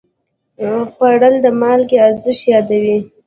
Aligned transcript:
خوړل 0.93 1.35
د 1.43 1.47
مالګې 1.59 1.97
ارزښت 2.07 2.43
یادوي 2.53 2.97